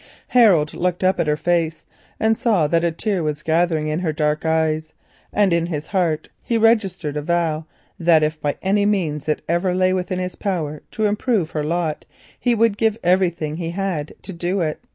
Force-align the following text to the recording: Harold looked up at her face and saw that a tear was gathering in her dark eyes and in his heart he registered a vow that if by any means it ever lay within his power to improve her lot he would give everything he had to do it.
Harold 0.29 0.73
looked 0.73 1.03
up 1.03 1.19
at 1.19 1.27
her 1.27 1.37
face 1.37 1.85
and 2.19 2.35
saw 2.35 2.65
that 2.65 2.83
a 2.83 2.91
tear 2.91 3.21
was 3.21 3.43
gathering 3.43 3.87
in 3.87 3.99
her 3.99 4.11
dark 4.11 4.47
eyes 4.47 4.93
and 5.31 5.53
in 5.53 5.67
his 5.67 5.85
heart 5.85 6.27
he 6.41 6.57
registered 6.57 7.15
a 7.15 7.21
vow 7.21 7.67
that 7.99 8.23
if 8.23 8.41
by 8.41 8.57
any 8.63 8.83
means 8.83 9.29
it 9.29 9.43
ever 9.47 9.75
lay 9.75 9.93
within 9.93 10.17
his 10.17 10.33
power 10.33 10.81
to 10.89 11.05
improve 11.05 11.51
her 11.51 11.63
lot 11.63 12.03
he 12.39 12.55
would 12.55 12.79
give 12.79 12.97
everything 13.03 13.57
he 13.57 13.69
had 13.69 14.15
to 14.23 14.33
do 14.33 14.59
it. 14.59 14.79